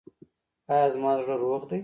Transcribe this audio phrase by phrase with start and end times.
[0.71, 1.79] ایا زما زړه روغ دی؟